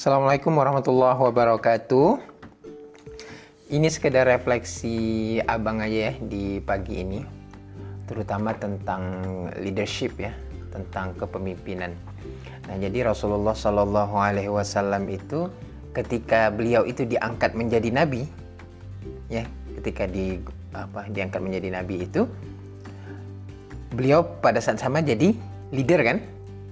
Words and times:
Assalamualaikum 0.00 0.56
warahmatullahi 0.56 1.20
wabarakatuh. 1.28 2.24
Ini 3.68 3.84
sekedar 3.92 4.24
refleksi 4.24 5.36
abang 5.44 5.84
aja 5.84 6.08
ya 6.08 6.12
di 6.24 6.56
pagi 6.56 7.04
ini, 7.04 7.20
terutama 8.08 8.56
tentang 8.56 9.04
leadership 9.60 10.16
ya, 10.16 10.32
tentang 10.72 11.12
kepemimpinan. 11.20 11.92
Nah, 12.64 12.80
jadi 12.80 13.12
Rasulullah 13.12 13.52
Shallallahu 13.52 14.16
Alaihi 14.16 14.48
Wasallam 14.48 15.04
itu 15.12 15.52
ketika 15.92 16.48
beliau 16.48 16.88
itu 16.88 17.04
diangkat 17.04 17.52
menjadi 17.52 17.92
nabi, 17.92 18.24
ya, 19.28 19.44
ketika 19.76 20.08
di 20.08 20.40
apa 20.72 21.12
diangkat 21.12 21.44
menjadi 21.44 21.76
nabi 21.76 22.08
itu, 22.08 22.24
beliau 23.92 24.24
pada 24.40 24.64
saat 24.64 24.80
sama 24.80 25.04
jadi 25.04 25.36
leader 25.76 26.00
kan, 26.00 26.24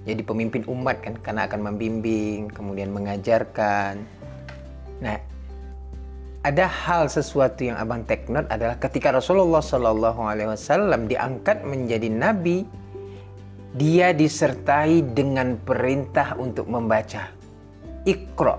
jadi 0.07 0.21
pemimpin 0.23 0.63
umat 0.67 1.03
kan, 1.03 1.15
karena 1.19 1.47
akan 1.47 1.73
membimbing, 1.73 2.47
kemudian 2.51 2.91
mengajarkan. 2.91 3.99
Nah, 5.03 5.19
ada 6.47 6.65
hal 6.71 7.11
sesuatu 7.11 7.67
yang 7.67 7.75
abang 7.75 8.07
take 8.07 8.31
note 8.31 8.47
adalah 8.47 8.79
ketika 8.79 9.11
Rasulullah 9.11 9.59
Shallallahu 9.59 10.23
Alaihi 10.23 10.49
Wasallam 10.55 11.11
diangkat 11.11 11.67
menjadi 11.67 12.07
nabi, 12.07 12.63
dia 13.75 14.15
disertai 14.15 15.03
dengan 15.13 15.59
perintah 15.61 16.39
untuk 16.39 16.71
membaca. 16.71 17.27
Iqra. 18.07 18.55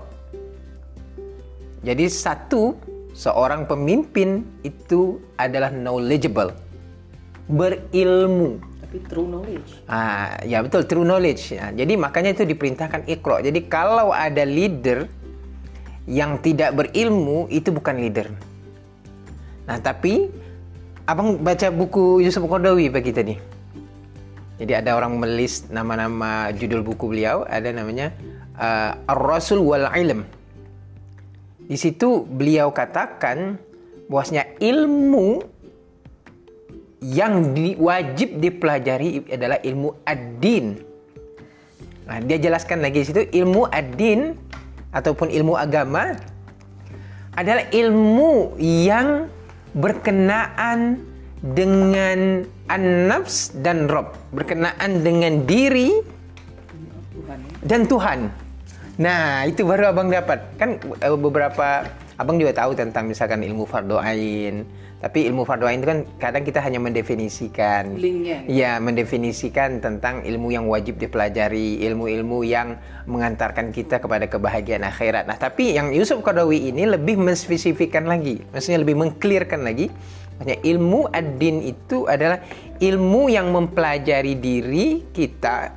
Jadi 1.81 2.05
satu 2.05 2.77
seorang 3.11 3.65
pemimpin 3.65 4.45
itu 4.61 5.17
adalah 5.35 5.73
knowledgeable, 5.73 6.53
berilmu. 7.49 8.61
Tapi 8.91 9.07
true 9.07 9.23
knowledge. 9.23 9.87
Ah, 9.87 10.35
ya 10.43 10.59
betul 10.59 10.83
true 10.83 11.07
knowledge. 11.07 11.55
Ya, 11.55 11.71
jadi 11.71 11.95
makanya 11.95 12.35
itu 12.35 12.43
diperintahkan 12.43 13.07
iqra. 13.07 13.39
Jadi 13.39 13.71
kalau 13.71 14.11
ada 14.11 14.43
leader 14.43 15.07
yang 16.11 16.43
tidak 16.43 16.75
berilmu 16.75 17.47
itu 17.47 17.71
bukan 17.71 17.95
leader. 18.03 18.27
Nah, 19.63 19.79
tapi 19.79 20.27
Abang 21.09 21.41
baca 21.41 21.67
buku 21.73 22.21
Yusuf 22.21 22.45
Qardawi 22.45 22.87
bagi 22.93 23.11
tadi. 23.11 23.35
Jadi 24.61 24.73
ada 24.77 24.93
orang 24.93 25.17
melis 25.17 25.65
nama-nama 25.73 26.53
judul 26.53 26.85
buku 26.85 27.09
beliau, 27.09 27.41
ada 27.49 27.73
namanya 27.73 28.13
uh, 28.61 28.93
Ar-Rasul 29.09 29.59
wal 29.59 29.89
Ilm. 29.89 30.21
Di 31.65 31.75
situ 31.75 32.21
beliau 32.23 32.69
katakan 32.69 33.57
bahwasanya 34.07 34.55
ilmu 34.61 35.41
yang 37.01 37.57
di, 37.57 37.73
wajib 37.81 38.37
dipelajari 38.37 39.25
adalah 39.33 39.57
ilmu 39.65 40.05
ad-din. 40.05 40.77
Nah, 42.05 42.21
dia 42.21 42.37
jelaskan 42.37 42.85
lagi 42.85 43.01
di 43.01 43.07
situ 43.09 43.21
ilmu 43.25 43.65
ad-din 43.73 44.37
ataupun 44.93 45.33
ilmu 45.33 45.57
agama 45.57 46.13
adalah 47.33 47.65
ilmu 47.73 48.53
yang 48.61 49.25
berkenaan 49.73 51.01
dengan 51.41 52.45
an-nafs 52.69 53.49
dan 53.65 53.89
rob, 53.89 54.13
berkenaan 54.29 55.01
dengan 55.01 55.41
diri 55.49 56.05
dan 57.65 57.89
Tuhan. 57.89 58.29
Nah, 59.01 59.49
itu 59.49 59.65
baru 59.65 59.89
Abang 59.89 60.13
dapat. 60.13 60.45
Kan 60.61 60.77
eh, 60.77 61.17
beberapa 61.17 61.89
Abang 62.21 62.37
juga 62.37 62.53
tahu 62.53 62.77
tentang 62.77 63.09
misalkan 63.09 63.41
ilmu 63.41 63.65
fardu 63.65 63.97
ain, 63.97 64.61
tapi 65.01 65.25
ilmu 65.25 65.41
fardu 65.41 65.65
ain 65.65 65.81
itu 65.81 65.89
kan 65.89 65.99
kadang 66.21 66.45
kita 66.45 66.61
hanya 66.61 66.77
mendefinisikan. 66.77 67.97
Linknya. 67.97 68.45
Ya, 68.45 68.77
mendefinisikan 68.77 69.81
tentang 69.81 70.21
ilmu 70.21 70.53
yang 70.53 70.69
wajib 70.69 71.01
dipelajari, 71.01 71.81
ilmu-ilmu 71.81 72.45
yang 72.45 72.77
mengantarkan 73.09 73.73
kita 73.73 73.97
kepada 73.97 74.29
kebahagiaan 74.29 74.85
akhirat. 74.85 75.25
Nah, 75.25 75.41
tapi 75.41 75.73
yang 75.73 75.89
Yusuf 75.89 76.21
Qardawi 76.21 76.69
ini 76.69 76.85
lebih 76.85 77.17
menspesifikkan 77.17 78.05
lagi, 78.05 78.45
maksudnya 78.53 78.85
lebih 78.85 79.01
mengklirkan 79.01 79.65
lagi. 79.65 79.89
Maksudnya 80.37 80.61
ilmu 80.61 81.09
ad-din 81.09 81.57
itu 81.73 82.05
adalah 82.05 82.37
ilmu 82.77 83.33
yang 83.33 83.49
mempelajari 83.49 84.37
diri 84.37 85.05
kita 85.13 85.69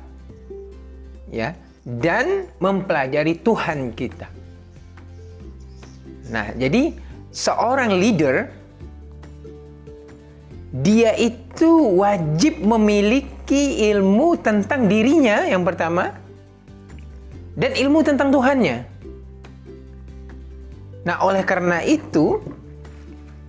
ya 1.29 1.53
dan 1.85 2.49
mempelajari 2.57 3.41
Tuhan 3.45 3.93
kita. 3.93 4.34
Nah, 6.29 6.53
jadi 6.57 6.95
seorang 7.29 7.97
leader 7.97 8.49
dia 10.75 11.15
itu 11.15 11.95
wajib 11.95 12.59
memiliki 12.59 13.79
ilmu 13.93 14.35
tentang 14.41 14.91
dirinya 14.91 15.47
yang 15.47 15.63
pertama 15.63 16.11
dan 17.55 17.71
ilmu 17.71 18.03
tentang 18.03 18.33
Tuhannya. 18.33 18.83
Nah, 21.05 21.21
oleh 21.21 21.45
karena 21.45 21.79
itu 21.85 22.41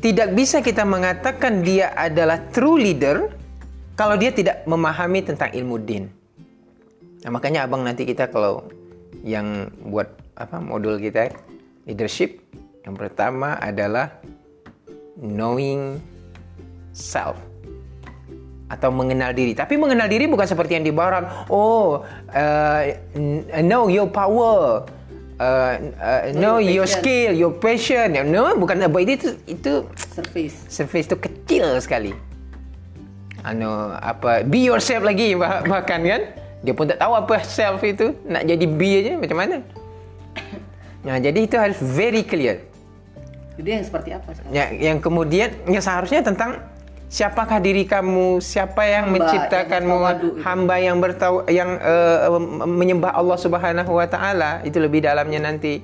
tidak 0.05 0.37
bisa 0.37 0.61
kita 0.61 0.85
mengatakan 0.87 1.65
dia 1.65 1.91
adalah 1.97 2.39
true 2.53 2.79
leader 2.79 3.33
kalau 3.97 4.15
dia 4.15 4.31
tidak 4.31 4.63
memahami 4.69 5.25
tentang 5.25 5.51
ilmu 5.51 5.81
din. 5.81 6.07
Nah, 7.25 7.33
makanya 7.33 7.67
Abang 7.67 7.83
nanti 7.83 8.07
kita 8.07 8.29
kalau 8.31 8.69
yang 9.27 9.73
buat 9.83 10.07
apa 10.37 10.61
modul 10.61 11.01
kita 11.01 11.33
leadership 11.89 12.39
yang 12.87 12.95
pertama 12.95 13.59
adalah 13.59 14.15
knowing 15.19 15.99
self 16.95 17.35
atau 18.71 18.95
mengenal 18.95 19.35
diri. 19.35 19.59
Tapi 19.59 19.75
mengenal 19.75 20.07
diri 20.07 20.31
bukan 20.31 20.47
seperti 20.47 20.79
yang 20.79 20.87
di 20.87 20.95
barat. 20.95 21.51
Oh, 21.51 22.07
uh, 22.31 22.83
know 23.63 23.91
your 23.91 24.07
power, 24.07 24.87
uh, 25.39 25.75
uh, 25.99 26.23
know 26.35 26.63
your, 26.63 26.83
your 26.83 26.89
skill, 26.89 27.35
your 27.35 27.55
passion. 27.59 28.15
No, 28.31 28.55
bukan 28.55 28.83
apa 28.87 28.99
itu 29.03 29.35
itu 29.51 29.87
Surface. 29.95 30.57
surface 30.71 31.07
itu 31.11 31.19
kecil 31.19 31.67
sekali. 31.83 32.15
Ano 33.47 33.95
apa 33.99 34.43
be 34.43 34.67
yourself 34.67 35.07
lagi 35.07 35.39
bah- 35.39 35.63
bahkan 35.67 36.03
kan 36.03 36.23
dia 36.67 36.75
pun 36.75 36.91
tak 36.91 36.99
tahu 36.99 37.15
apa 37.15 37.47
self 37.47 37.79
itu 37.87 38.11
nak 38.27 38.43
jadi 38.47 38.67
be 38.67 38.91
aja 39.03 39.13
macam 39.19 39.39
mana. 39.43 39.57
Nah, 41.07 41.23
jadi 41.23 41.39
itu 41.39 41.55
harus 41.55 41.79
very 41.79 42.27
clear. 42.27 42.67
Jadi 43.57 43.69
yang 43.73 43.85
seperti 43.85 44.11
apa 44.13 44.29
sekarang? 44.37 44.53
Ya, 44.53 44.67
yang 44.73 44.99
kemudian 45.01 45.49
yang 45.65 45.81
seharusnya 45.81 46.21
tentang 46.21 46.61
siapakah 47.09 47.63
diri 47.63 47.89
kamu, 47.89 48.43
siapa 48.43 48.85
yang 48.85 49.09
Hamba 49.09 49.17
menciptakanmu, 49.17 49.97
yang 49.97 50.17
itu. 50.19 50.29
hamba 50.43 50.75
yang 50.77 50.97
bertaw 51.01 51.33
yang 51.49 51.71
eh, 51.81 52.29
menyembah 52.67 53.17
Allah 53.17 53.39
Subhanahu 53.39 53.93
wa 53.97 54.07
taala, 54.07 54.61
itu 54.67 54.77
lebih 54.77 55.07
dalamnya 55.07 55.41
nanti. 55.41 55.81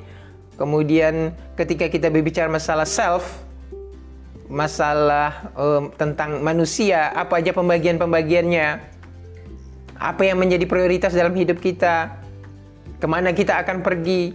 Kemudian 0.61 1.32
ketika 1.56 1.88
kita 1.88 2.12
berbicara 2.12 2.47
masalah 2.53 2.84
self, 2.84 3.25
masalah 4.53 5.49
eh, 5.56 5.82
tentang 5.97 6.44
manusia, 6.44 7.09
apa 7.16 7.41
aja 7.41 7.56
pembagian-pembagiannya? 7.56 8.93
Apa 10.03 10.27
yang 10.27 10.43
menjadi 10.43 10.66
prioritas 10.66 11.15
dalam 11.15 11.32
hidup 11.32 11.62
kita? 11.62 12.21
Ke 12.99 13.06
mana 13.06 13.31
kita 13.31 13.62
akan 13.62 13.81
pergi? 13.87 14.34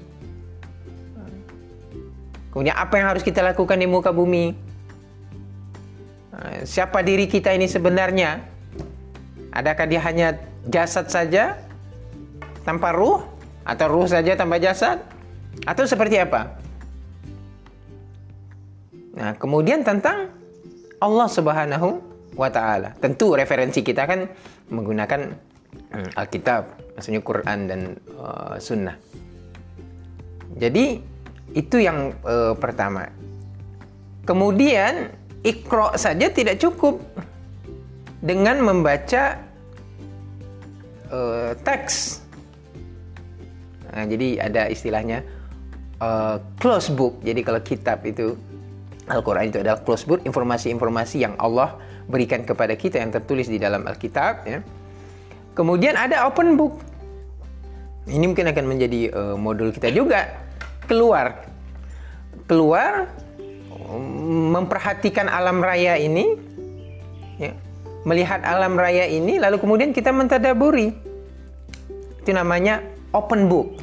Kemudian 2.57 2.73
apa 2.73 2.97
yang 2.97 3.13
harus 3.13 3.21
kita 3.21 3.45
lakukan 3.45 3.77
di 3.77 3.85
muka 3.85 4.09
bumi? 4.09 4.49
Eh, 6.33 6.65
Siapa 6.65 7.05
diri 7.05 7.29
kita 7.29 7.53
ini 7.53 7.69
sebenarnya? 7.69 8.41
Adakah 9.53 9.85
dia 9.85 10.01
hanya 10.01 10.41
jasad 10.65 11.05
saja 11.05 11.53
tanpa 12.65 12.97
ruh 12.97 13.21
atau 13.61 13.85
ruh 13.93 14.09
saja 14.09 14.33
tanpa 14.33 14.57
jasad? 14.57 14.97
Atau 15.69 15.85
seperti 15.85 16.17
apa? 16.17 16.57
Nah, 19.13 19.37
kemudian 19.37 19.85
tentang 19.85 20.33
Allah 20.97 21.29
Subhanahu 21.29 22.01
wa 22.33 22.49
taala. 22.49 22.97
Tentu 22.97 23.37
referensi 23.37 23.85
kita 23.85 24.09
kan 24.09 24.25
menggunakan 24.73 25.29
hmm, 25.93 26.09
Alkitab, 26.17 26.97
maksudnya 26.97 27.21
Quran 27.21 27.59
dan 27.69 27.81
uh, 28.17 28.57
Sunnah. 28.57 28.97
Jadi 30.57 31.16
itu 31.55 31.79
yang 31.79 32.15
uh, 32.27 32.57
pertama. 32.57 33.07
Kemudian 34.27 35.13
ikro 35.45 35.95
saja 35.95 36.27
tidak 36.27 36.59
cukup 36.59 36.99
dengan 38.19 38.59
membaca 38.59 39.39
uh, 41.13 41.55
teks. 41.63 42.25
Nah, 43.93 44.03
jadi 44.03 44.43
ada 44.43 44.67
istilahnya 44.67 45.23
uh, 46.03 46.43
close 46.59 46.91
book. 46.91 47.17
Jadi 47.23 47.41
kalau 47.41 47.61
kitab 47.63 48.03
itu 48.03 48.35
Al-Quran 49.07 49.47
itu 49.47 49.63
adalah 49.63 49.79
close 49.79 50.03
book, 50.03 50.19
informasi-informasi 50.27 51.23
yang 51.23 51.33
Allah 51.39 51.79
berikan 52.11 52.43
kepada 52.43 52.75
kita 52.75 52.99
yang 52.99 53.11
tertulis 53.11 53.47
di 53.47 53.55
dalam 53.55 53.87
Alkitab. 53.87 54.43
Ya. 54.43 54.59
Kemudian 55.55 55.95
ada 55.95 56.27
open 56.27 56.59
book. 56.59 56.83
Ini 58.07 58.23
mungkin 58.23 58.47
akan 58.51 58.65
menjadi 58.67 59.11
uh, 59.11 59.35
modul 59.35 59.71
kita 59.71 59.91
juga. 59.91 60.46
Keluar, 60.87 61.43
keluar, 62.47 63.11
memperhatikan 64.55 65.27
alam 65.27 65.59
raya 65.59 65.99
ini, 65.99 66.39
ya. 67.39 67.51
melihat 68.07 68.39
alam 68.47 68.79
raya 68.79 69.03
ini, 69.07 69.39
lalu 69.39 69.59
kemudian 69.59 69.91
kita 69.91 70.15
mentadaburi. 70.15 70.95
Itu 72.23 72.31
namanya 72.31 72.83
open 73.11 73.51
book. 73.51 73.79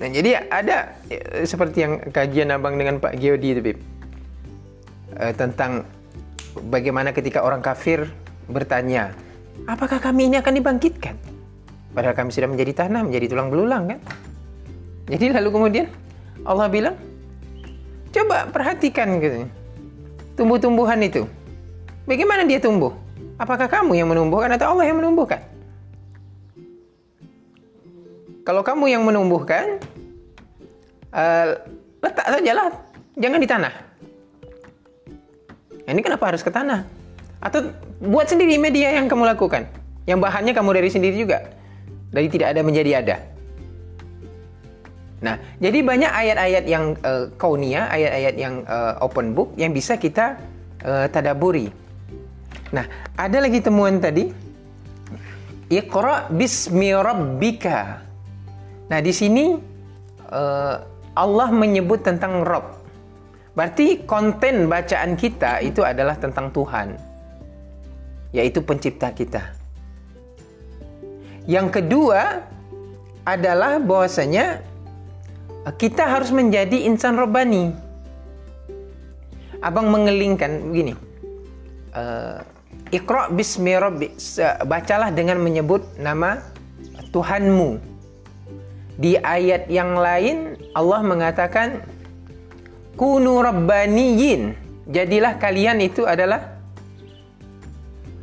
Nah, 0.00 0.08
jadi 0.10 0.50
ada 0.50 0.98
eh, 1.12 1.46
seperti 1.46 1.78
yang 1.84 1.92
kajian 2.10 2.50
abang 2.50 2.74
dengan 2.74 2.98
Pak 2.98 3.16
Geodi 3.20 3.54
itu, 3.54 3.60
Bib. 3.62 3.78
Eh, 5.20 5.32
tentang 5.36 5.86
bagaimana 6.72 7.12
ketika 7.12 7.44
orang 7.44 7.60
kafir 7.60 8.08
bertanya, 8.48 9.14
apakah 9.68 10.02
kami 10.02 10.32
ini 10.32 10.40
akan 10.40 10.58
dibangkitkan? 10.58 11.16
Padahal 11.92 12.16
kami 12.16 12.32
sudah 12.32 12.48
menjadi 12.48 12.88
tanah, 12.88 13.04
menjadi 13.04 13.36
tulang 13.36 13.52
belulang 13.52 13.84
kan? 13.92 14.00
Jadi 15.12 15.28
lalu 15.28 15.48
kemudian 15.52 15.86
Allah 16.48 16.72
bilang, 16.72 16.96
coba 18.08 18.48
perhatikan 18.48 19.20
gitu. 19.20 19.44
Tumbuh-tumbuhan 20.40 20.96
itu. 21.04 21.28
Bagaimana 22.08 22.48
dia 22.48 22.56
tumbuh? 22.56 22.96
Apakah 23.36 23.68
kamu 23.68 23.92
yang 24.00 24.08
menumbuhkan 24.08 24.48
atau 24.56 24.72
Allah 24.72 24.88
yang 24.88 24.96
menumbuhkan? 24.96 25.44
Kalau 28.42 28.64
kamu 28.64 28.88
yang 28.88 29.04
menumbuhkan, 29.04 29.78
uh, 31.12 31.60
letak 32.00 32.26
sajalah, 32.26 32.74
jangan 33.20 33.38
di 33.38 33.48
tanah. 33.48 33.74
Ini 35.86 36.00
kenapa 36.00 36.32
harus 36.32 36.42
ke 36.42 36.50
tanah? 36.50 36.88
Atau 37.38 37.70
buat 38.00 38.26
sendiri 38.26 38.56
media 38.56 38.96
yang 38.96 39.06
kamu 39.06 39.28
lakukan, 39.36 39.68
yang 40.08 40.18
bahannya 40.18 40.56
kamu 40.56 40.74
dari 40.74 40.88
sendiri 40.90 41.14
juga, 41.20 41.52
dari 42.10 42.26
tidak 42.32 42.56
ada 42.56 42.60
menjadi 42.64 42.90
ada. 43.04 43.16
Nah, 45.22 45.38
jadi 45.62 45.86
banyak 45.86 46.10
ayat-ayat 46.10 46.64
yang 46.66 46.98
uh, 47.06 47.30
kaunia, 47.38 47.86
ayat-ayat 47.94 48.34
yang 48.34 48.66
uh, 48.66 48.98
open 48.98 49.38
book 49.38 49.54
yang 49.54 49.70
bisa 49.70 49.94
kita 49.94 50.34
uh, 50.82 51.06
tadaburi. 51.06 51.70
Nah, 52.74 52.82
ada 53.14 53.38
lagi 53.38 53.62
temuan 53.62 54.02
tadi. 54.02 54.34
Iqra 55.70 56.26
bismi 56.26 56.90
rabbika. 56.90 58.02
Nah, 58.90 58.98
di 58.98 59.14
sini 59.14 59.54
uh, 60.26 60.76
Allah 61.14 61.48
menyebut 61.54 62.02
tentang 62.02 62.42
Rob. 62.42 62.82
Berarti 63.54 64.02
konten 64.02 64.66
bacaan 64.66 65.14
kita 65.14 65.62
itu 65.62 65.86
adalah 65.86 66.18
tentang 66.18 66.50
Tuhan. 66.50 66.98
Yaitu 68.34 68.58
pencipta 68.64 69.14
kita. 69.14 69.54
Yang 71.46 71.78
kedua 71.78 72.42
adalah 73.22 73.78
bahwasanya 73.78 74.71
kita 75.70 76.10
harus 76.10 76.34
menjadi 76.34 76.74
insan 76.90 77.14
robani. 77.14 77.70
Abang 79.62 79.94
mengelingkan 79.94 80.74
begini. 80.74 80.98
Uh, 81.94 82.42
Iqra 82.90 83.30
bismi 83.30 83.78
rabbi. 83.78 84.10
Bacalah 84.66 85.14
dengan 85.14 85.38
menyebut 85.38 85.86
nama 86.02 86.42
Tuhanmu. 87.14 87.78
Di 88.98 89.14
ayat 89.22 89.70
yang 89.70 89.94
lain 89.94 90.58
Allah 90.74 91.00
mengatakan 91.06 91.86
kunu 92.98 93.38
rabbaniyin. 93.38 94.58
Jadilah 94.90 95.38
kalian 95.38 95.78
itu 95.78 96.02
adalah 96.10 96.58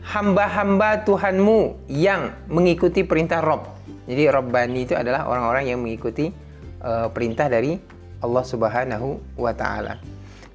hamba-hamba 0.04 1.08
Tuhanmu 1.08 1.88
yang 1.88 2.36
mengikuti 2.52 3.08
perintah 3.08 3.40
Rob. 3.40 3.64
Jadi 4.10 4.28
Rabbani 4.28 4.90
itu 4.90 4.98
adalah 4.98 5.30
orang-orang 5.30 5.70
yang 5.70 5.80
mengikuti 5.80 6.34
uh, 6.84 7.08
perintah 7.12 7.48
dari 7.48 7.80
Allah 8.20 8.44
Subhanahu 8.44 9.40
wa 9.40 9.54
taala. 9.56 10.00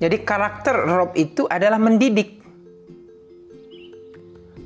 Jadi 0.02 0.20
karakter 0.20 0.84
Rob 0.84 1.16
itu 1.16 1.48
adalah 1.48 1.80
mendidik, 1.80 2.42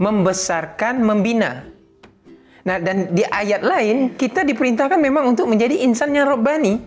membesarkan, 0.00 1.05
membina. 1.05 1.62
Nah, 2.66 2.76
dan 2.82 3.14
di 3.14 3.22
ayat 3.22 3.62
lain 3.62 4.19
kita 4.19 4.43
diperintahkan 4.43 4.99
memang 4.99 5.37
untuk 5.37 5.46
menjadi 5.46 5.84
insan 5.84 6.16
yang 6.16 6.26
robbani. 6.26 6.81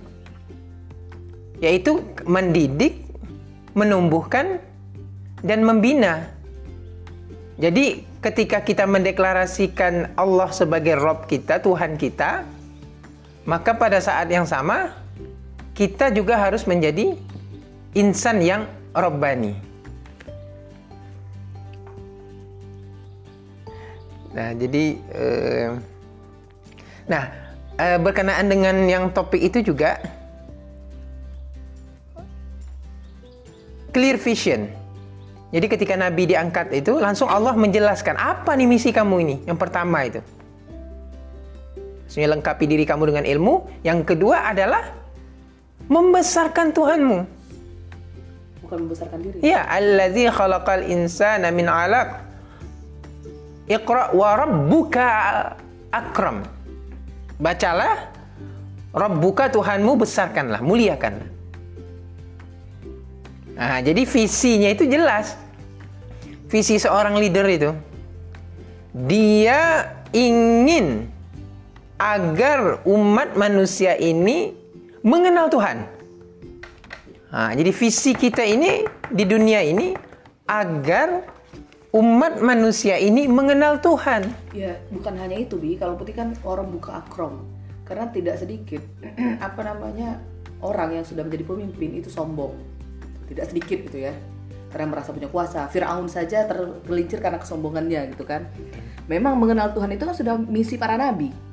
Yaitu 1.62 2.02
mendidik, 2.26 3.06
menumbuhkan 3.78 4.60
dan 5.46 5.62
membina. 5.62 6.28
Jadi 7.62 8.02
ketika 8.26 8.66
kita 8.66 8.90
mendeklarasikan 8.90 10.18
Allah 10.18 10.50
sebagai 10.50 10.98
Rob 10.98 11.30
kita, 11.30 11.62
Tuhan 11.62 11.98
kita, 12.02 12.42
maka 13.46 13.74
pada 13.74 13.98
saat 13.98 14.30
yang 14.30 14.46
sama 14.46 14.94
kita 15.74 16.14
juga 16.14 16.38
harus 16.38 16.68
menjadi 16.70 17.18
insan 17.98 18.40
yang 18.44 18.62
robbani. 18.94 19.58
Nah, 24.32 24.56
jadi 24.56 24.84
eh, 25.12 25.70
nah 27.10 27.24
eh, 27.76 28.00
berkenaan 28.00 28.48
dengan 28.48 28.76
yang 28.88 29.12
topik 29.12 29.42
itu 29.44 29.60
juga 29.74 30.00
clear 33.92 34.16
vision. 34.16 34.72
Jadi 35.52 35.68
ketika 35.68 36.00
Nabi 36.00 36.32
diangkat 36.32 36.72
itu 36.72 36.96
langsung 36.96 37.28
Allah 37.28 37.52
menjelaskan 37.60 38.16
apa 38.16 38.56
nih 38.56 38.68
misi 38.72 38.96
kamu 38.96 39.16
ini? 39.20 39.36
Yang 39.44 39.60
pertama 39.60 40.08
itu. 40.08 40.24
Maksudnya 42.12 42.36
lengkapi 42.36 42.68
diri 42.68 42.84
kamu 42.84 43.08
dengan 43.08 43.24
ilmu. 43.24 43.88
Yang 43.88 44.04
kedua 44.04 44.52
adalah 44.52 44.84
membesarkan 45.88 46.76
Tuhanmu. 46.76 47.18
Bukan 48.68 48.78
membesarkan 48.84 49.18
diri. 49.24 49.40
Ya, 49.40 49.64
allazi 49.64 50.28
khalaqal 50.28 50.92
insana 50.92 51.56
min 51.56 51.72
'alaq 51.72 52.20
Iqra 53.72 54.12
wa 54.12 54.36
rabbuka 54.36 55.08
akram. 55.96 56.44
Bacalah 57.40 58.12
Rabbuka 58.92 59.48
Tuhanmu 59.48 60.04
besarkanlah, 60.04 60.60
muliakanlah. 60.60 61.30
Nah, 63.56 63.80
jadi 63.80 64.04
visinya 64.04 64.68
itu 64.68 64.84
jelas. 64.84 65.40
Visi 66.52 66.76
seorang 66.76 67.16
leader 67.16 67.48
itu 67.48 67.72
dia 68.92 69.88
ingin 70.12 71.08
agar 72.02 72.82
umat 72.90 73.38
manusia 73.38 73.94
ini 73.94 74.58
mengenal 75.06 75.54
Tuhan. 75.54 75.86
Nah, 77.30 77.54
jadi 77.54 77.70
visi 77.70 78.18
kita 78.18 78.42
ini 78.42 78.90
di 79.14 79.22
dunia 79.22 79.62
ini 79.62 79.94
agar 80.50 81.22
umat 81.94 82.42
manusia 82.42 82.98
ini 82.98 83.30
mengenal 83.30 83.78
Tuhan. 83.86 84.34
Ya, 84.58 84.82
bukan 84.90 85.14
hanya 85.14 85.38
itu, 85.38 85.62
Bi. 85.62 85.78
Kalau 85.78 85.94
putih 85.94 86.18
kan 86.18 86.34
orang 86.42 86.74
buka 86.74 87.06
akrom. 87.06 87.46
Karena 87.86 88.10
tidak 88.10 88.42
sedikit 88.42 88.82
apa 89.48 89.62
namanya 89.62 90.18
orang 90.66 90.98
yang 90.98 91.06
sudah 91.06 91.22
menjadi 91.22 91.46
pemimpin 91.46 92.02
itu 92.02 92.10
sombong. 92.10 92.58
Tidak 93.30 93.46
sedikit 93.46 93.78
gitu 93.88 94.10
ya. 94.10 94.18
Karena 94.74 94.90
merasa 94.90 95.14
punya 95.14 95.30
kuasa. 95.30 95.70
Firaun 95.70 96.10
saja 96.10 96.50
tergelincir 96.50 97.22
karena 97.22 97.38
kesombongannya 97.38 98.10
gitu 98.18 98.26
kan. 98.26 98.50
Memang 99.06 99.38
mengenal 99.38 99.70
Tuhan 99.78 99.94
itu 99.94 100.04
kan 100.04 100.16
sudah 100.18 100.36
misi 100.40 100.82
para 100.82 100.98
nabi. 100.98 101.51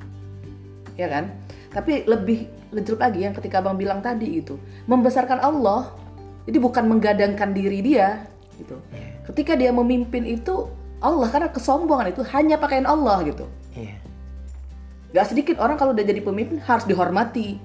Ya 0.99 1.07
kan? 1.07 1.31
Tapi 1.71 2.03
lebih 2.03 2.51
lebih 2.75 2.99
lagi 2.99 3.23
yang 3.23 3.33
ketika 3.33 3.63
Abang 3.63 3.79
bilang 3.79 4.03
tadi 4.03 4.43
itu, 4.43 4.59
membesarkan 4.91 5.39
Allah. 5.39 5.95
Jadi 6.43 6.57
bukan 6.59 6.83
menggadangkan 6.91 7.55
diri 7.55 7.79
dia 7.79 8.27
gitu. 8.59 8.75
Yeah 8.91 9.19
ketika 9.29 9.53
dia 9.53 9.69
memimpin 9.69 10.25
itu 10.25 10.65
Allah 10.99 11.29
karena 11.29 11.53
kesombongan 11.53 12.11
itu 12.11 12.25
hanya 12.33 12.57
pakaian 12.57 12.89
Allah 12.89 13.21
gitu. 13.23 13.45
Iya. 13.77 13.95
Gak 15.13 15.31
sedikit 15.31 15.61
orang 15.61 15.77
kalau 15.77 15.93
udah 15.93 16.03
jadi 16.03 16.19
pemimpin 16.19 16.57
harus 16.65 16.83
dihormati. 16.89 17.61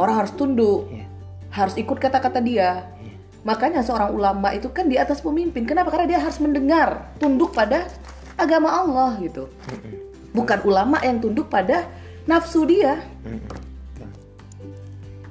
Orang 0.00 0.24
harus 0.24 0.32
tunduk. 0.34 0.88
Iya. 0.88 1.06
Harus 1.52 1.76
ikut 1.78 2.00
kata-kata 2.00 2.40
dia. 2.42 2.90
Iya. 2.98 3.14
Makanya 3.46 3.84
seorang 3.84 4.10
ulama 4.16 4.50
itu 4.56 4.72
kan 4.72 4.88
di 4.90 4.98
atas 4.98 5.22
pemimpin. 5.22 5.68
Kenapa? 5.68 5.94
Karena 5.94 6.16
dia 6.16 6.20
harus 6.24 6.40
mendengar, 6.42 7.12
tunduk 7.22 7.54
pada 7.54 7.86
agama 8.34 8.72
Allah 8.72 9.14
gitu. 9.22 9.46
Bukan 10.34 10.64
ulama 10.66 10.98
yang 11.04 11.22
tunduk 11.22 11.46
pada 11.46 11.86
nafsu 12.28 12.68
dia. 12.68 13.00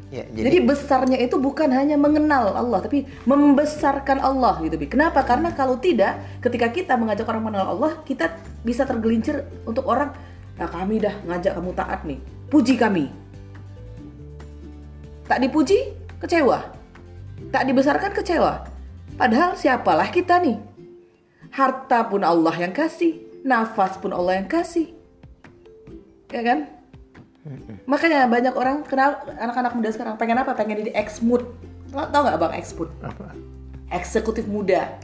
Ya, 0.07 0.23
jadi, 0.31 0.49
jadi 0.49 0.57
besarnya 0.63 1.19
itu 1.19 1.35
bukan 1.35 1.67
hanya 1.67 1.99
mengenal 1.99 2.55
Allah, 2.55 2.79
tapi 2.79 3.03
membesarkan 3.27 4.23
Allah 4.23 4.55
gitu. 4.63 4.79
Kenapa? 4.87 5.19
Karena 5.21 5.51
kalau 5.51 5.75
tidak, 5.75 6.17
ketika 6.39 6.71
kita 6.71 6.93
mengajak 6.95 7.27
orang 7.27 7.43
mengenal 7.43 7.75
Allah, 7.75 7.91
kita 8.07 8.39
bisa 8.63 8.87
tergelincir 8.87 9.43
untuk 9.67 9.83
orang, 9.83 10.15
nah 10.55 10.65
kami 10.71 11.03
dah 11.03 11.11
ngajak 11.27 11.59
kamu 11.59 11.71
taat 11.75 11.99
nih, 12.07 12.23
puji 12.47 12.79
kami. 12.79 13.11
Tak 15.27 15.43
dipuji, 15.43 15.91
kecewa. 16.23 16.71
Tak 17.51 17.67
dibesarkan, 17.67 18.15
kecewa. 18.15 18.63
Padahal 19.19 19.59
siapalah 19.59 20.07
kita 20.07 20.39
nih? 20.39 20.55
Harta 21.51 22.07
pun 22.07 22.23
Allah 22.23 22.55
yang 22.55 22.71
kasih, 22.71 23.43
nafas 23.43 23.99
pun 23.99 24.15
Allah 24.15 24.39
yang 24.39 24.47
kasih. 24.47 24.95
Ya 26.31 26.47
kan? 26.47 26.76
Makanya 27.87 28.27
banyak 28.27 28.53
orang 28.55 28.83
kenal 28.83 29.23
anak-anak 29.39 29.73
muda 29.77 29.89
sekarang 29.93 30.15
pengen 30.19 30.39
apa? 30.39 30.51
Pengen 30.53 30.83
jadi 30.83 30.91
ex 30.95 31.23
mood. 31.23 31.47
Tahu 31.91 32.21
nggak 32.23 32.37
bang 32.39 32.53
ex 32.59 32.75
mood? 32.75 32.91
Apa? 32.99 33.31
Eksekutif 33.93 34.45
muda. 34.47 34.99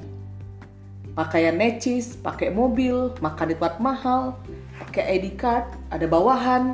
Pakaian 1.14 1.54
necis, 1.56 2.18
pakai 2.18 2.50
mobil, 2.50 3.14
makan 3.22 3.54
di 3.54 3.56
tempat 3.56 3.78
mahal, 3.78 4.34
pakai 4.82 5.22
ID 5.22 5.38
card, 5.38 5.70
ada 5.94 6.10
bawahan. 6.10 6.74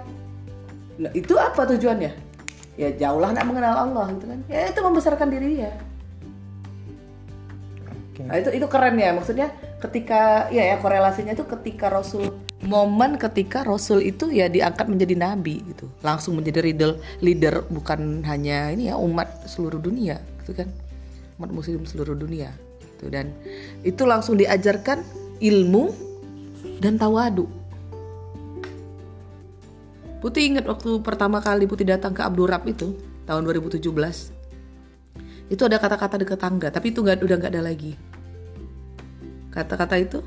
Nah, 0.96 1.12
itu 1.12 1.36
apa 1.36 1.68
tujuannya? 1.68 2.12
Ya 2.80 2.90
jauhlah 2.96 3.36
nak 3.36 3.44
mengenal 3.52 3.76
Allah 3.76 4.08
gitu 4.16 4.32
kan. 4.32 4.40
Ya 4.48 4.72
itu 4.72 4.80
membesarkan 4.80 5.28
diri. 5.28 5.68
Oke. 8.20 8.24
Nah, 8.24 8.36
itu 8.40 8.50
itu 8.56 8.68
keren 8.72 8.96
ya 8.96 9.12
maksudnya 9.12 9.52
ketika 9.84 10.48
ya 10.52 10.64
ya 10.72 10.76
korelasinya 10.80 11.36
itu 11.36 11.44
ketika 11.44 11.92
Rasul 11.92 12.36
momen 12.60 13.16
ketika 13.16 13.64
Rasul 13.64 14.04
itu 14.04 14.28
ya 14.36 14.52
diangkat 14.52 14.92
menjadi 14.92 15.16
nabi 15.16 15.64
gitu. 15.64 15.88
Langsung 16.04 16.36
menjadi 16.36 16.60
leader 16.66 16.92
leader 17.24 17.56
bukan 17.72 18.24
hanya 18.28 18.72
ini 18.76 18.92
ya 18.92 19.00
umat 19.00 19.48
seluruh 19.48 19.80
dunia 19.80 20.20
gitu 20.44 20.60
kan? 20.60 20.68
Umat 21.40 21.56
muslim 21.56 21.88
seluruh 21.88 22.16
dunia 22.20 22.52
gitu. 22.84 23.08
Dan 23.08 23.32
itu 23.88 24.04
langsung 24.04 24.36
diajarkan 24.36 25.00
ilmu 25.40 25.96
dan 26.84 27.00
tawadu. 27.00 27.48
Putih 30.20 30.52
ingat 30.52 30.68
waktu 30.68 31.00
pertama 31.00 31.40
kali 31.40 31.64
Putih 31.64 31.88
datang 31.88 32.12
ke 32.12 32.20
Abdurrab 32.20 32.68
itu 32.68 32.92
tahun 33.24 33.48
2017 33.48 33.88
itu 35.50 35.62
ada 35.66 35.82
kata-kata 35.82 36.22
dekat 36.22 36.38
tangga 36.38 36.68
tapi 36.70 36.92
itu 36.92 37.00
nggak 37.00 37.24
udah 37.24 37.38
nggak 37.40 37.54
ada 37.56 37.64
lagi. 37.64 37.96
Kata-kata 39.50 39.96
itu 39.96 40.20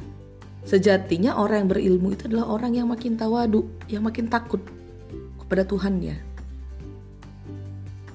sejatinya 0.63 1.35
orang 1.39 1.67
yang 1.67 1.71
berilmu 1.71 2.15
itu 2.15 2.31
adalah 2.31 2.47
orang 2.55 2.79
yang 2.79 2.87
makin 2.87 3.19
tawadu 3.19 3.67
yang 3.91 4.07
makin 4.07 4.31
takut 4.31 4.63
kepada 5.43 5.67
Tuhannya. 5.67 6.17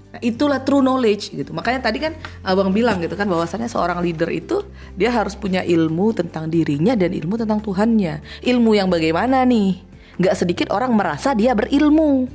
Nah, 0.07 0.21
itulah 0.23 0.63
true 0.63 0.79
knowledge 0.79 1.35
gitu. 1.35 1.51
Makanya 1.51 1.91
tadi 1.91 1.99
kan 1.99 2.15
abang 2.41 2.71
bilang 2.71 3.03
gitu 3.03 3.13
kan 3.19 3.27
bahwasannya 3.27 3.67
seorang 3.67 3.99
leader 3.99 4.31
itu 4.31 4.63
dia 4.95 5.11
harus 5.11 5.35
punya 5.35 5.61
ilmu 5.61 6.15
tentang 6.15 6.47
dirinya 6.47 6.95
dan 6.95 7.11
ilmu 7.11 7.35
tentang 7.35 7.59
Tuhannya. 7.59 8.23
Ilmu 8.41 8.71
yang 8.73 8.87
bagaimana 8.87 9.43
nih? 9.43 9.83
Nggak 10.17 10.35
sedikit 10.39 10.67
orang 10.73 10.95
merasa 10.95 11.35
dia 11.35 11.53
berilmu. 11.53 12.25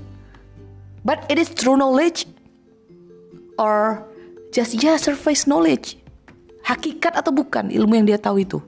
But 1.02 1.26
it 1.26 1.40
is 1.40 1.50
true 1.50 1.75
knowledge 1.75 2.31
or 3.59 4.07
just 4.54 4.78
yeah 4.78 5.00
surface 5.00 5.49
knowledge. 5.49 5.99
Hakikat 6.62 7.19
atau 7.19 7.35
bukan 7.35 7.75
ilmu 7.75 7.99
yang 7.99 8.07
dia 8.07 8.23
tahu 8.23 8.47
itu 8.47 8.62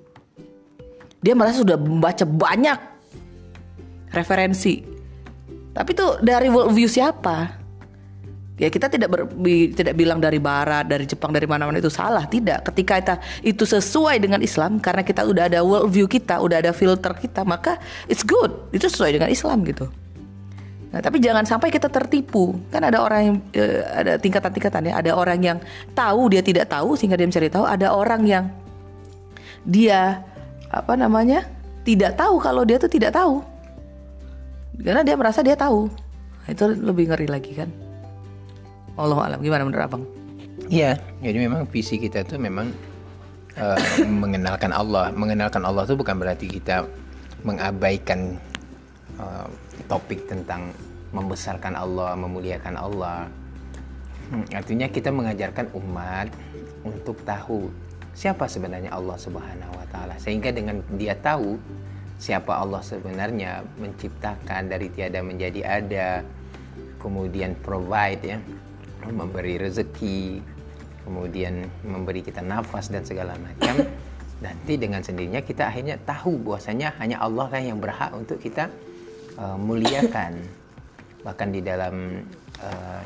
dia 1.24 1.32
merasa 1.32 1.64
sudah 1.64 1.80
membaca 1.80 2.28
banyak 2.28 2.78
referensi 4.12 4.84
tapi 5.72 5.96
itu 5.96 6.06
dari 6.20 6.52
worldview 6.52 6.84
siapa 6.84 7.64
ya 8.60 8.68
kita 8.68 8.92
tidak 8.92 9.08
ber, 9.08 9.26
tidak 9.72 9.96
bilang 9.96 10.20
dari 10.20 10.36
barat 10.36 10.84
dari 10.84 11.08
Jepang 11.08 11.32
dari 11.32 11.48
mana-mana 11.48 11.80
itu 11.80 11.88
salah 11.90 12.28
tidak 12.28 12.68
ketika 12.68 12.94
kita 13.00 13.14
itu 13.40 13.64
sesuai 13.64 14.20
dengan 14.20 14.44
Islam 14.44 14.78
karena 14.78 15.00
kita 15.00 15.24
udah 15.24 15.48
ada 15.48 15.64
worldview 15.64 16.04
kita 16.06 16.44
udah 16.44 16.60
ada 16.60 16.70
filter 16.76 17.16
kita 17.16 17.42
maka 17.42 17.80
it's 18.06 18.22
good 18.22 18.52
itu 18.76 18.84
sesuai 18.86 19.16
dengan 19.16 19.32
Islam 19.32 19.64
gitu 19.64 19.88
Nah, 20.94 21.02
tapi 21.02 21.18
jangan 21.18 21.42
sampai 21.42 21.74
kita 21.74 21.90
tertipu. 21.90 22.54
Kan 22.70 22.86
ada 22.86 23.02
orang 23.02 23.20
yang 23.26 23.36
eh, 23.50 23.82
ada 23.82 24.14
tingkatan-tingkatan 24.14 24.94
ya. 24.94 25.02
Ada 25.02 25.10
orang 25.18 25.42
yang 25.42 25.58
tahu 25.90 26.30
dia 26.30 26.38
tidak 26.38 26.70
tahu 26.70 26.94
sehingga 26.94 27.18
dia 27.18 27.26
mencari 27.26 27.50
tahu. 27.50 27.66
Ada 27.66 27.90
orang 27.90 28.22
yang 28.22 28.44
dia 29.66 30.22
apa 30.82 30.98
namanya? 30.98 31.46
tidak 31.84 32.16
tahu 32.16 32.40
kalau 32.40 32.64
dia 32.64 32.80
tuh 32.80 32.88
tidak 32.88 33.12
tahu. 33.12 33.44
Karena 34.80 35.04
dia 35.04 35.14
merasa 35.14 35.44
dia 35.44 35.54
tahu. 35.54 35.86
Nah, 36.44 36.50
itu 36.50 36.64
lebih 36.66 37.12
ngeri 37.12 37.28
lagi 37.28 37.52
kan. 37.54 37.70
Allah 38.96 39.18
alam 39.30 39.38
gimana 39.44 39.62
menurut 39.68 39.84
Abang? 39.84 40.04
Iya, 40.72 40.96
jadi 41.20 41.44
memang 41.44 41.68
visi 41.68 42.00
kita 42.00 42.24
tuh 42.24 42.40
memang 42.40 42.72
eh, 43.54 43.80
mengenalkan 44.22 44.72
Allah. 44.72 45.12
Mengenalkan 45.12 45.62
Allah 45.62 45.84
itu 45.84 45.94
bukan 45.94 46.16
berarti 46.16 46.48
kita 46.48 46.88
mengabaikan 47.44 48.40
eh, 49.20 49.48
topik 49.86 50.24
tentang 50.26 50.72
membesarkan 51.14 51.76
Allah, 51.78 52.16
memuliakan 52.18 52.74
Allah. 52.74 53.28
Hmm, 54.32 54.48
artinya 54.56 54.88
kita 54.88 55.12
mengajarkan 55.12 55.68
umat 55.76 56.32
untuk 56.82 57.20
tahu 57.28 57.68
siapa 58.14 58.46
sebenarnya 58.46 58.94
Allah 58.94 59.18
Subhanahu 59.18 59.74
wa 59.74 59.86
taala. 59.90 60.14
Sehingga 60.22 60.54
dengan 60.54 60.80
dia 60.94 61.18
tahu 61.18 61.58
siapa 62.16 62.56
Allah 62.56 62.80
sebenarnya 62.80 63.66
menciptakan 63.76 64.70
dari 64.70 64.88
tiada 64.88 65.20
menjadi 65.20 65.60
ada, 65.66 66.08
kemudian 67.02 67.58
provide 67.60 68.22
ya, 68.22 68.38
memberi 69.10 69.60
rezeki, 69.60 70.40
kemudian 71.04 71.68
memberi 71.84 72.24
kita 72.24 72.40
nafas 72.40 72.88
dan 72.88 73.04
segala 73.04 73.36
macam. 73.36 73.84
Nanti 74.40 74.80
dengan 74.80 75.04
sendirinya 75.04 75.44
kita 75.44 75.68
akhirnya 75.68 76.00
tahu 76.00 76.40
bahwasanya 76.42 76.96
hanya 77.02 77.20
Allah 77.20 77.46
lah 77.50 77.62
yang 77.62 77.78
berhak 77.82 78.14
untuk 78.16 78.40
kita 78.40 78.70
uh, 79.36 79.58
muliakan. 79.60 80.40
Bahkan 81.24 81.48
di 81.52 81.60
dalam 81.64 82.24
uh, 82.60 83.02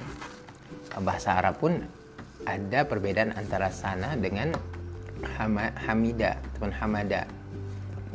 bahasa 1.03 1.39
Arab 1.39 1.63
pun 1.63 1.79
ada 2.47 2.87
perbedaan 2.87 3.35
antara 3.35 3.71
sana 3.71 4.15
dengan 4.15 4.51
hama, 5.39 5.71
hamida 5.75 6.39
ataupun 6.53 6.73
hamada 6.75 7.23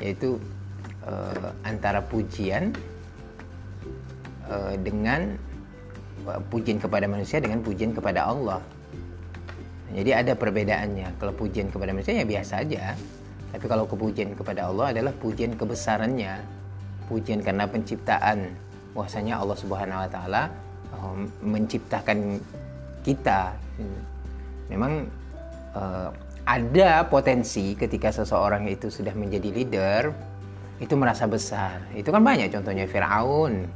yaitu 0.02 0.40
uh, 1.06 1.50
antara 1.64 2.04
pujian 2.04 2.74
uh, 4.50 4.76
dengan 4.82 5.36
uh, 6.28 6.42
pujian 6.52 6.80
kepada 6.80 7.06
manusia 7.08 7.40
dengan 7.40 7.64
pujian 7.64 7.96
kepada 7.96 8.28
Allah. 8.28 8.60
Jadi 9.94 10.10
ada 10.10 10.34
perbedaannya. 10.34 11.22
Kalau 11.22 11.34
pujian 11.38 11.70
kepada 11.70 11.94
manusia 11.94 12.18
ya 12.18 12.26
biasa 12.26 12.66
aja. 12.66 12.98
Tapi 13.54 13.66
kalau 13.70 13.86
kepujian 13.86 14.34
kepada 14.34 14.66
Allah 14.66 14.90
adalah 14.90 15.14
pujian 15.14 15.54
kebesarannya. 15.54 16.42
Pujian 17.06 17.46
karena 17.46 17.70
penciptaan. 17.70 18.58
Bahwasanya 18.98 19.38
Allah 19.38 19.54
Subhanahu 19.54 20.02
wa 20.02 20.10
taala 20.10 20.50
menciptakan 21.46 22.42
kita. 23.06 23.54
Memang 24.74 25.06
ada 26.44 27.08
potensi 27.08 27.72
ketika 27.80 28.12
seseorang 28.12 28.68
itu 28.68 28.92
sudah 28.92 29.16
menjadi 29.16 29.50
leader 29.52 30.02
itu 30.84 30.94
merasa 31.00 31.24
besar. 31.24 31.80
Itu 31.96 32.12
kan 32.12 32.20
banyak 32.20 32.52
contohnya 32.52 32.84
Firaun 32.84 33.68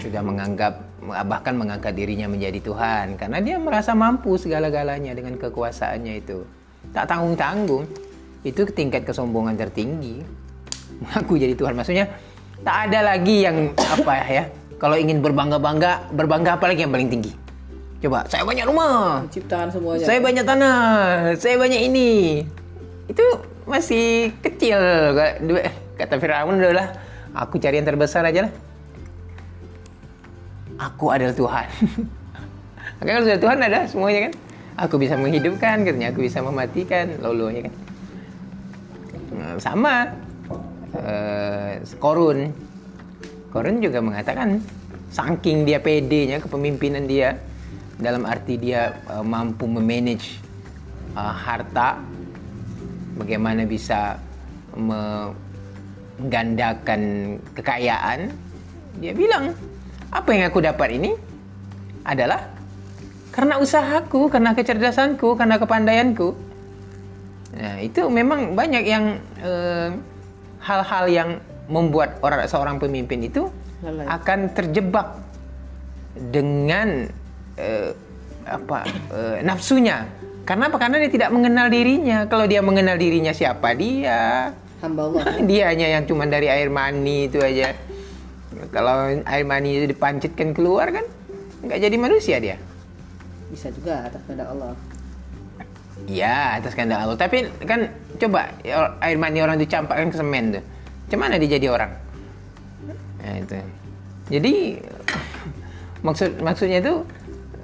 sudah 0.00 0.24
menganggap 0.24 0.80
bahkan 1.28 1.56
mengangkat 1.60 1.92
dirinya 1.92 2.24
menjadi 2.24 2.60
Tuhan 2.64 3.20
karena 3.20 3.38
dia 3.44 3.56
merasa 3.60 3.92
mampu 3.92 4.40
segala-galanya 4.40 5.12
dengan 5.12 5.36
kekuasaannya 5.36 6.14
itu. 6.24 6.40
Tak 6.96 7.12
tanggung-tanggung. 7.12 7.84
Itu 8.40 8.64
tingkat 8.72 9.04
kesombongan 9.04 9.60
tertinggi. 9.60 10.24
Mengaku 11.04 11.36
jadi 11.36 11.52
Tuhan 11.52 11.76
maksudnya 11.76 12.08
tak 12.64 12.88
ada 12.88 13.12
lagi 13.12 13.44
yang 13.44 13.72
apa 13.76 14.14
ya 14.28 14.44
kalau 14.80 14.96
ingin 14.96 15.20
berbangga-bangga 15.20 16.12
berbangga 16.12 16.56
apalagi 16.56 16.88
yang 16.88 16.92
paling 16.92 17.12
tinggi. 17.12 17.32
Coba, 18.00 18.24
saya 18.32 18.48
banyak 18.48 18.64
rumah. 18.64 19.28
Ciptaan 19.28 19.68
semuanya. 19.68 20.08
Saya 20.08 20.24
banyak 20.24 20.44
tanah, 20.48 20.80
saya 21.36 21.60
banyak 21.60 21.80
ini. 21.92 22.40
Itu 23.12 23.20
masih 23.68 24.32
kecil. 24.40 24.80
Kata 26.00 26.16
Firaun 26.16 26.56
adalah 26.56 26.96
aku 27.36 27.60
cari 27.60 27.76
yang 27.76 27.84
terbesar 27.84 28.24
aja 28.24 28.48
lah. 28.48 28.52
Aku 30.80 31.12
adalah 31.12 31.36
Tuhan. 31.36 31.68
Makanya 33.04 33.12
kalau 33.20 33.24
sudah 33.28 33.40
Tuhan 33.44 33.58
ada 33.60 33.78
semuanya 33.84 34.20
kan. 34.28 34.34
Aku 34.88 34.96
bisa 34.96 35.12
menghidupkan, 35.20 35.84
katanya 35.84 36.08
aku 36.08 36.24
bisa 36.24 36.40
mematikan, 36.40 37.20
lolonya 37.20 37.68
kan. 37.68 37.74
Sama. 39.60 40.08
Uh, 40.96 41.84
Korun. 42.00 42.48
Korun 43.52 43.84
juga 43.84 44.00
mengatakan 44.00 44.64
saking 45.12 45.68
dia 45.68 45.84
pedenya 45.84 46.40
kepemimpinan 46.40 47.04
dia 47.04 47.36
dalam 48.00 48.24
arti 48.24 48.56
dia 48.56 48.96
uh, 49.12 49.20
mampu 49.22 49.68
memanage 49.68 50.40
uh, 51.14 51.36
harta 51.36 52.00
bagaimana 53.20 53.68
bisa 53.68 54.16
menggandakan 54.72 57.36
kekayaan 57.52 58.32
dia 58.98 59.12
bilang 59.12 59.52
apa 60.10 60.32
yang 60.32 60.50
aku 60.50 60.58
dapat 60.64 60.90
ini 60.96 61.12
adalah 62.02 62.50
karena 63.30 63.62
usahaku 63.62 64.26
karena 64.32 64.54
kecerdasanku 64.56 65.36
karena 65.38 65.58
kepandaianku 65.60 66.34
nah 67.50 67.82
itu 67.82 68.08
memang 68.08 68.54
banyak 68.54 68.84
yang 68.86 69.18
hal-hal 70.62 71.04
uh, 71.06 71.12
yang 71.12 71.40
membuat 71.70 72.18
orang 72.22 72.46
seorang 72.50 72.78
pemimpin 72.82 73.22
itu 73.22 73.50
Lalai. 73.82 74.06
akan 74.06 74.48
terjebak 74.54 75.06
dengan 76.30 77.10
uh, 77.58 77.90
apa 78.46 78.78
uh, 79.10 79.36
nafsunya. 79.42 80.06
Karena 80.44 80.66
apa? 80.66 80.76
Karena 80.82 80.98
dia 80.98 81.10
tidak 81.12 81.30
mengenal 81.30 81.70
dirinya. 81.70 82.26
Kalau 82.26 82.44
dia 82.50 82.58
mengenal 82.58 82.98
dirinya 82.98 83.30
siapa 83.30 83.70
dia? 83.78 84.50
Hamba 84.80 85.12
Allah. 85.12 85.22
dia 85.50 85.70
hanya 85.70 85.86
yang 86.00 86.04
cuma 86.08 86.24
dari 86.24 86.48
air 86.48 86.72
mani 86.72 87.28
itu 87.30 87.38
aja. 87.38 87.76
Kalau 88.74 89.14
air 89.14 89.44
mani 89.46 89.78
itu 89.78 89.86
dipancitkan 89.92 90.56
keluar 90.56 90.90
kan 90.90 91.06
nggak 91.60 91.78
jadi 91.78 91.96
manusia 92.00 92.36
dia. 92.40 92.56
Bisa 93.52 93.68
juga 93.70 94.08
atas 94.08 94.22
kehendak 94.24 94.48
Allah. 94.48 94.72
Iya, 96.08 96.58
atas 96.58 96.72
kehendak 96.72 96.98
Allah. 97.04 97.16
Tapi 97.20 97.38
kan 97.68 97.92
coba 98.16 98.50
air 99.04 99.18
mani 99.20 99.38
orang 99.44 99.60
itu 99.60 99.68
campakkan 99.68 100.08
ke 100.08 100.16
semen 100.16 100.44
tuh. 100.56 100.64
Cuman 101.12 101.36
dia 101.36 101.50
jadi 101.60 101.66
orang? 101.68 101.92
Nah, 103.20 103.34
itu. 103.36 103.54
Jadi 104.30 104.54
maksud 106.06 106.40
maksudnya 106.40 106.80
itu 106.80 107.04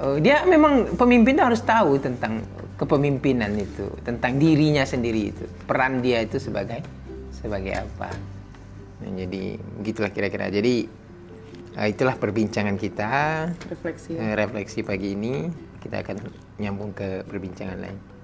uh, 0.01 0.17
dia 0.21 0.45
memang 0.49 0.97
pemimpin 0.97 1.37
harus 1.41 1.61
tahu 1.63 2.01
tentang 2.01 2.45
kepemimpinan 2.77 3.53
itu, 3.57 3.89
tentang 4.05 4.37
dirinya 4.37 4.85
sendiri 4.85 5.33
itu, 5.33 5.45
peran 5.65 6.05
dia 6.05 6.25
itu 6.25 6.37
sebagai 6.37 6.85
sebagai 7.33 7.73
apa. 7.77 8.11
Nah, 9.05 9.11
jadi 9.13 9.61
begitulah 9.81 10.11
kira-kira. 10.13 10.49
Jadi 10.49 10.89
uh, 11.77 11.87
itulah 11.89 12.17
perbincangan 12.17 12.77
kita, 12.81 13.13
refleksi 13.69 14.17
uh, 14.17 14.35
refleksi 14.37 14.81
pagi 14.81 15.13
ini. 15.13 15.49
Kita 15.81 16.03
akan 16.03 16.17
nyambung 16.59 16.91
ke 16.97 17.23
perbincangan 17.29 17.79
lain. 17.79 18.16